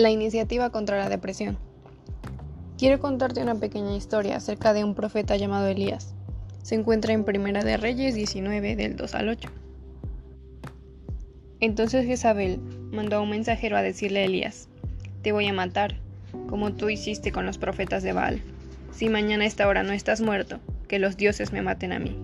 [0.00, 1.58] La iniciativa contra la depresión.
[2.78, 6.14] Quiero contarte una pequeña historia acerca de un profeta llamado Elías.
[6.62, 9.50] Se encuentra en Primera de Reyes 19 del 2 al 8.
[11.60, 12.60] Entonces Jezabel
[12.90, 14.70] mandó a un mensajero a decirle a Elías,
[15.20, 16.00] te voy a matar,
[16.48, 18.40] como tú hiciste con los profetas de Baal.
[18.92, 22.16] Si mañana a esta hora no estás muerto, que los dioses me maten a mí.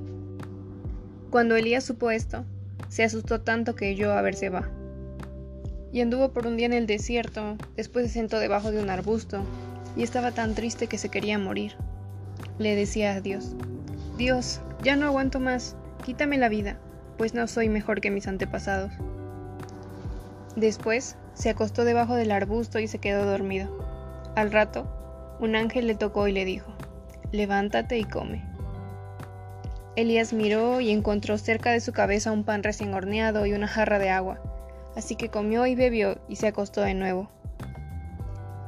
[1.28, 2.46] Cuando Elías supo esto,
[2.88, 4.66] se asustó tanto que huyó a ver va
[5.92, 9.42] y anduvo por un día en el desierto, después se sentó debajo de un arbusto,
[9.96, 11.72] y estaba tan triste que se quería morir.
[12.58, 13.54] Le decía a Dios,
[14.18, 16.78] Dios, ya no aguanto más, quítame la vida,
[17.16, 18.92] pues no soy mejor que mis antepasados.
[20.54, 23.70] Después se acostó debajo del arbusto y se quedó dormido.
[24.36, 26.72] Al rato, un ángel le tocó y le dijo,
[27.32, 28.44] levántate y come.
[29.96, 33.98] Elías miró y encontró cerca de su cabeza un pan recién horneado y una jarra
[33.98, 34.40] de agua
[34.96, 37.30] así que comió y bebió y se acostó de nuevo.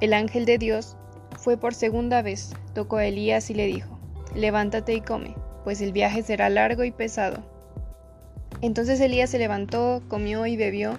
[0.01, 0.97] El ángel de Dios
[1.37, 3.99] fue por segunda vez, tocó a Elías y le dijo,
[4.35, 5.35] levántate y come,
[5.65, 7.43] pues el viaje será largo y pesado.
[8.61, 10.99] Entonces Elías se levantó, comió y bebió.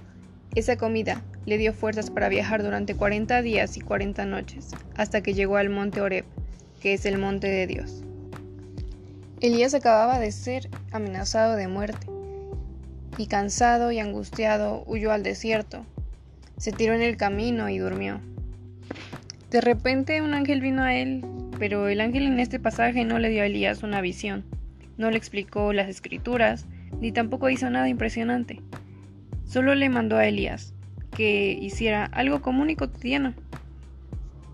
[0.55, 5.33] Esa comida le dio fuerzas para viajar durante cuarenta días y cuarenta noches, hasta que
[5.33, 6.25] llegó al monte Oreb,
[6.81, 8.03] que es el monte de Dios.
[9.41, 12.07] Elías acababa de ser amenazado de muerte
[13.19, 15.85] y cansado y angustiado huyó al desierto.
[16.57, 18.21] Se tiró en el camino y durmió.
[19.51, 21.25] De repente un ángel vino a él,
[21.59, 24.45] pero el ángel en este pasaje no le dio a Elías una visión,
[24.97, 26.65] no le explicó las escrituras,
[27.01, 28.61] ni tampoco hizo nada impresionante.
[29.45, 30.73] Solo le mandó a Elías
[31.11, 33.33] que hiciera algo común y cotidiano.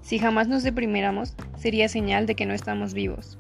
[0.02, 3.38] Si jamás nos deprimiéramos, sería señal de que no estamos vivos.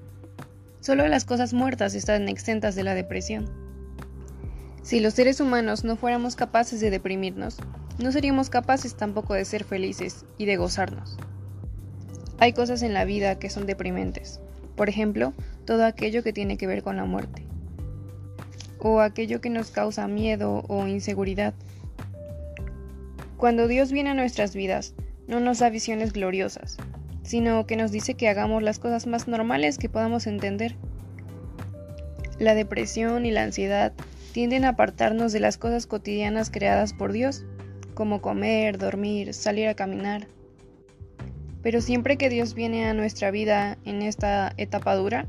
[0.82, 3.65] Solo las cosas muertas están exentas de la depresión.
[4.86, 7.58] Si los seres humanos no fuéramos capaces de deprimirnos,
[7.98, 11.18] no seríamos capaces tampoco de ser felices y de gozarnos.
[12.38, 14.42] Hay cosas en la vida que son deprimentes.
[14.76, 15.34] Por ejemplo,
[15.66, 17.48] todo aquello que tiene que ver con la muerte.
[18.78, 21.56] O aquello que nos causa miedo o inseguridad.
[23.38, 24.94] Cuando Dios viene a nuestras vidas,
[25.28, 26.78] no nos da visiones gloriosas,
[27.24, 30.76] sino que nos dice que hagamos las cosas más normales que podamos entender.
[32.38, 33.92] La depresión y la ansiedad
[34.36, 37.46] tienden a apartarnos de las cosas cotidianas creadas por Dios,
[37.94, 40.28] como comer, dormir, salir a caminar.
[41.64, 45.26] Pero siempre que Dios viene a nuestra vida en esta etapa dura,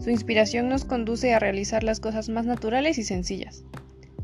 [0.00, 3.62] su inspiración nos conduce a realizar las cosas más naturales y sencillas,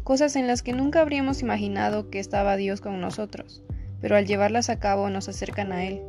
[0.03, 3.63] cosas en las que nunca habríamos imaginado que estaba Dios con nosotros,
[4.01, 6.03] pero al llevarlas a cabo nos acercan a Él.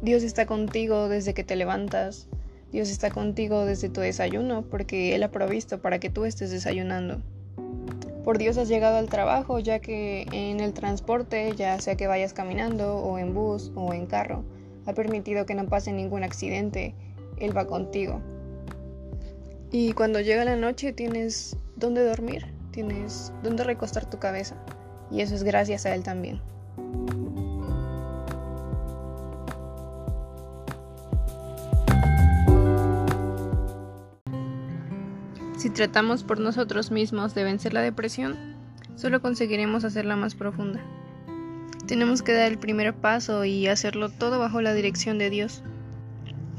[0.00, 2.28] Dios está contigo desde que te levantas,
[2.74, 7.20] Dios está contigo desde tu desayuno porque Él ha provisto para que tú estés desayunando.
[8.24, 12.32] Por Dios has llegado al trabajo ya que en el transporte, ya sea que vayas
[12.32, 14.42] caminando o en bus o en carro,
[14.86, 16.96] ha permitido que no pase ningún accidente.
[17.36, 18.20] Él va contigo.
[19.70, 24.56] Y cuando llega la noche tienes dónde dormir, tienes dónde recostar tu cabeza.
[25.12, 26.40] Y eso es gracias a Él también.
[35.64, 38.36] Si tratamos por nosotros mismos de vencer la depresión,
[38.96, 40.84] solo conseguiremos hacerla más profunda.
[41.86, 45.62] Tenemos que dar el primer paso y hacerlo todo bajo la dirección de Dios.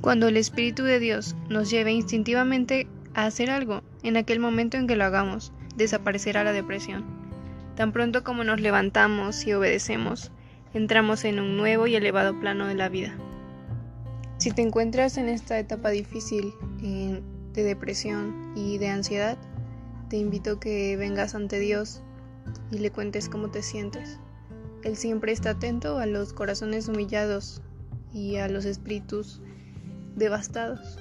[0.02, 4.88] Cuando el Espíritu de Dios nos lleve instintivamente a hacer algo, en aquel momento en
[4.88, 7.06] que lo hagamos, desaparecerá la depresión.
[7.76, 10.32] Tan pronto como nos levantamos y obedecemos,
[10.74, 13.16] entramos en un nuevo y elevado plano de la vida.
[14.40, 19.38] Si te encuentras en esta etapa difícil, en de depresión y de ansiedad,
[20.10, 22.02] te invito a que vengas ante Dios
[22.72, 24.20] y le cuentes cómo te sientes.
[24.84, 27.62] Él siempre está atento a los corazones humillados
[28.14, 29.42] y a los espíritus
[30.16, 31.00] devastados.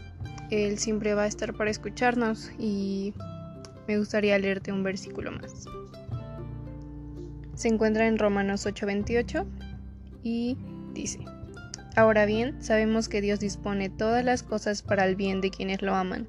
[0.50, 3.12] Él siempre va a estar para escucharnos y
[3.86, 5.66] me gustaría leerte un versículo más.
[7.54, 9.44] Se encuentra en Romanos 8:28
[10.22, 10.56] y
[10.94, 11.18] dice,
[11.96, 15.94] Ahora bien, sabemos que Dios dispone todas las cosas para el bien de quienes lo
[15.94, 16.26] aman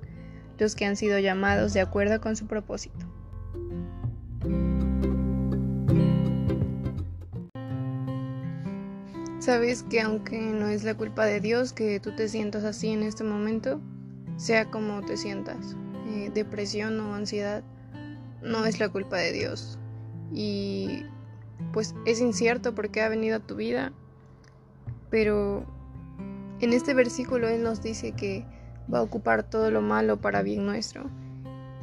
[0.58, 3.06] los que han sido llamados de acuerdo con su propósito.
[9.40, 13.04] Sabes que aunque no es la culpa de Dios que tú te sientas así en
[13.04, 13.80] este momento,
[14.38, 15.76] sea como te sientas,
[16.08, 17.64] eh, depresión o ansiedad,
[18.42, 19.78] no es la culpa de Dios.
[20.34, 21.06] Y
[21.74, 23.94] pues es incierto porque ha venido a tu vida,
[25.12, 25.66] pero
[26.60, 28.46] en este versículo Él nos dice que
[28.94, 31.10] va a ocupar todo lo malo para bien nuestro.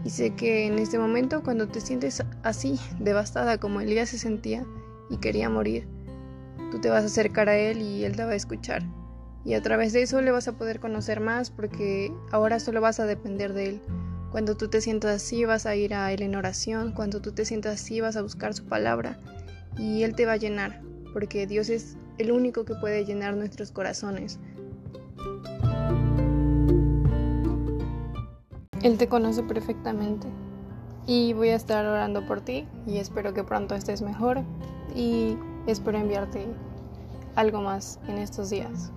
[0.04, 4.64] Y sé que en este momento, cuando te sientes así, devastada como Elías se sentía
[5.10, 5.86] y quería morir,
[6.72, 8.82] Tú te vas a acercar a Él y Él te va a escuchar.
[9.44, 12.98] Y a través de eso le vas a poder conocer más porque ahora solo vas
[12.98, 13.80] a depender de Él.
[14.30, 17.44] Cuando tú te sientas así vas a ir a Él en oración, cuando tú te
[17.44, 19.20] sientas así vas a buscar su palabra
[19.76, 20.80] y Él te va a llenar,
[21.12, 24.38] porque Dios es el único que puede llenar nuestros corazones.
[28.82, 30.26] Él te conoce perfectamente
[31.06, 34.42] y voy a estar orando por ti y espero que pronto estés mejor
[34.94, 35.36] y
[35.66, 36.48] espero enviarte
[37.36, 38.92] algo más en estos días.